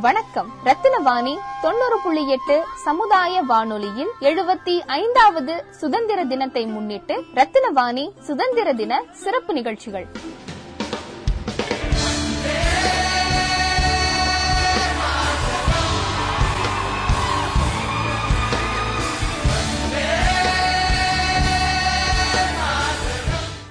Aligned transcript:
வணக்கம். 0.00 0.48
ரத்தினவாணி 0.64 1.32
தொண்ணூறு 1.62 1.96
புள்ளி 2.02 2.22
எட்டு 2.28 2.56
சமுதாய 2.84 3.40
வானொலியில் 3.42 4.10
எழுபத்தி 4.20 4.74
ஐந்தாவது 4.86 5.54
சுதந்திர 5.70 6.24
தினத்தை 6.24 6.66
முன்னிட்டு 6.66 7.14
ரத்தினவாணி 7.34 8.04
சுதந்திர 8.20 8.72
தின 8.72 9.02
சிறப்பு 9.22 9.52
நிகழ்ச்சிகள். 9.52 10.06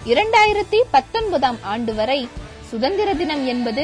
இரண்டாயிரத்தி 0.05 0.81
பத்தொன்பதாம் 0.91 1.57
ஆண்டு 1.61 1.95
வரை 1.95 2.19
சுதந்திர 2.71 3.13
தினம் 3.13 3.45
என்பது 3.47 3.83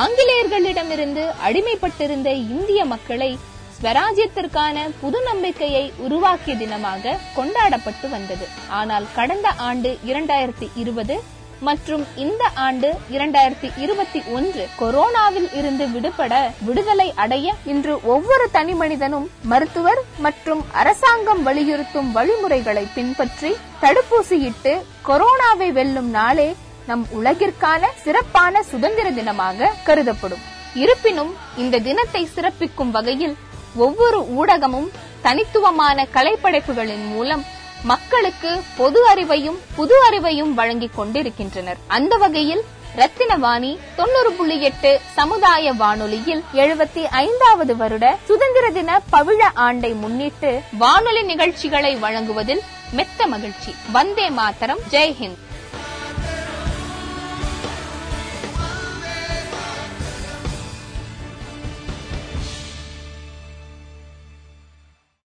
ஆங்கிலேயர்களிடமிருந்து 0.00 1.24
அடிமைப்பட்டிருந்த 1.46 2.28
இந்திய 2.54 2.84
மக்களை 2.84 3.30
ஸ்வராஜ்யத்திற்கான 3.76 4.76
புது 5.00 5.20
நம்பிக்கையை 5.20 5.84
உருவாக்கிய 5.98 6.54
தினமாக 6.54 7.14
கொண்டாடப்பட்டு 7.36 8.08
வந்தது. 8.08 8.46
ஆனால் 8.70 9.06
கடந்த 9.16 9.48
ஆண்டு 9.68 9.90
இரண்டாயிரத்தி 10.10 10.66
இருபது 10.74 11.16
மற்றும் 11.60 12.04
இந்த 12.16 12.44
ஆண்டு 12.66 12.88
இரண்டாயிரத்தி 13.10 13.68
இருபத்தி 13.76 14.20
ஒன்று 14.32 14.62
கொரோனாவில் 14.80 15.50
இருந்து 15.54 15.84
விடுபட 15.86 16.32
விடுதலை 16.60 17.08
அடைய 17.16 17.54
இன்று 17.64 17.94
ஒவ்வொரு 18.04 18.46
தனி 18.50 18.74
மனிதனும் 18.74 19.28
மருத்துவர் 19.44 20.00
மற்றும் 20.18 20.62
அரசாங்கம் 20.72 21.42
வலியுறுத்தும் 21.42 22.10
வழிமுறைகளை 22.12 22.84
பின்பற்றி 22.94 23.52
தடுப்பூசியிட்டு 23.82 24.74
கொரோனாவை 25.06 25.70
வெல்லும் 25.72 26.10
நாளே 26.10 26.48
நம் 26.86 27.06
உலகிற்கான 27.10 27.86
சிறப்பான 28.02 28.62
சுதந்திர 28.62 29.10
தினமாக 29.10 29.68
கருதப்படும். 29.84 30.42
இருப்பினும் 30.74 31.36
இந்த 31.56 31.78
தினத்தை 31.78 32.28
சிறப்பிக்கும் 32.34 32.90
வகையில் 32.90 33.36
ஒவ்வொரு 33.76 34.20
ஊடகமும் 34.34 34.90
தனித்துவமான 35.22 36.06
கலைப்படைப்புகளின் 36.14 37.06
மூலம் 37.08 37.44
மக்களுக்கு 37.84 38.62
பொது 38.76 39.14
அறிவையும் 39.14 39.58
புது 39.74 39.94
அறிவையும் 40.10 40.54
வழங்கிக் 40.54 40.96
கொண்டிருக்கின்றனர். 40.96 41.76
அந்த 41.86 42.16
வகையில் 42.16 42.64
ரத்தினவாணி 42.96 43.78
தொண்ணூறு 43.96 44.32
புள்ளி 44.32 44.60
எட்டு 44.62 45.00
சமுதாய 45.12 45.72
வானொலியில் 45.72 46.44
எழுபத்தி 46.54 47.02
ஐந்தாவது 47.10 47.76
வருட 47.76 48.16
சுதந்திர 48.24 48.70
தின 48.70 49.00
பவிழ 49.12 49.42
ஆண்டை 49.54 49.92
முன்னிட்டு 49.92 50.60
வானொலி 50.78 51.22
நிகழ்ச்சிகளை 51.22 51.96
வழங்குவதில் 51.96 52.62
மெத்த 52.92 53.26
மகிழ்ச்சி. 53.26 53.74
வந்தே 53.92 54.30
மாதரம். 54.30 54.78
ஜெய்ஹிந்த் 54.90 55.50